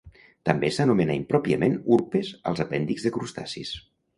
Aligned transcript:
També 0.49 0.71
s'anomena 0.77 1.17
impròpiament 1.19 1.77
urpes 1.99 2.33
als 2.53 2.65
apèndixs 2.65 3.07
de 3.09 3.13
crustacis. 3.19 3.79